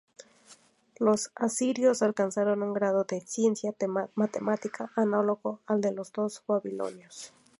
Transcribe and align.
Los 0.97 1.29
asirios 1.35 2.01
alcanzaron 2.01 2.63
un 2.63 2.73
grado 2.73 3.03
de 3.03 3.21
ciencia 3.21 3.71
matemática 4.15 4.91
análogo 4.95 5.59
al 5.67 5.79
de 5.79 5.91
los 5.91 6.11
babilonios. 6.47 7.33